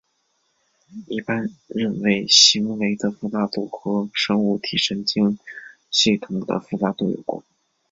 [1.07, 5.37] 一般认为行为的复杂度和生物体神经
[5.91, 7.43] 系统的复杂度有关。